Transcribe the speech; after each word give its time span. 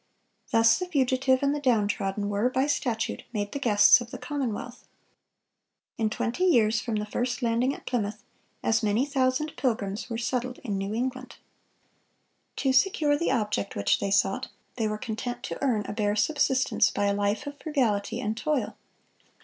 Thus 0.49 0.79
the 0.79 0.87
fugitive 0.87 1.43
and 1.43 1.53
the 1.53 1.59
downtrodden 1.59 2.27
were, 2.27 2.49
by 2.49 2.65
statute, 2.65 3.21
made 3.33 3.51
the 3.51 3.59
guests 3.59 4.01
of 4.01 4.09
the 4.09 4.17
commonwealth."(447) 4.17 4.83
In 5.99 6.09
twenty 6.09 6.43
years 6.45 6.79
from 6.81 6.95
the 6.95 7.05
first 7.05 7.43
landing 7.43 7.75
at 7.75 7.85
Plymouth, 7.85 8.23
as 8.63 8.81
many 8.81 9.05
thousand 9.05 9.55
Pilgrims 9.57 10.09
were 10.09 10.17
settled 10.17 10.57
in 10.63 10.75
New 10.79 10.95
England. 10.95 11.35
To 12.55 12.73
secure 12.73 13.15
the 13.15 13.29
object 13.29 13.75
which 13.75 13.99
they 13.99 14.09
sought, 14.09 14.47
"they 14.75 14.87
were 14.87 14.97
content 14.97 15.43
to 15.43 15.63
earn 15.63 15.85
a 15.85 15.93
bare 15.93 16.15
subsistence 16.15 16.89
by 16.89 17.05
a 17.05 17.13
life 17.13 17.45
of 17.45 17.59
frugality 17.61 18.19
and 18.19 18.35
toil. 18.35 18.75